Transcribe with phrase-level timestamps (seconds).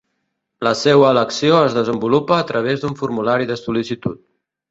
[0.67, 4.27] La seua elecció es desenvolupa a través d’un formulari de sol·licitud.